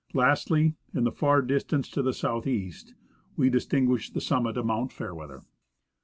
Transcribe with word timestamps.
Lastly, 0.15 0.73
in 0.95 1.03
the 1.03 1.11
far 1.11 1.43
distance, 1.43 1.87
to 1.89 2.01
the 2.01 2.11
south 2.11 2.47
east, 2.47 2.95
we 3.35 3.51
distinguish 3.51 4.09
the 4.09 4.19
summit 4.19 4.57
of 4.57 4.65
Mount 4.65 4.91
Fairweather. 4.91 5.43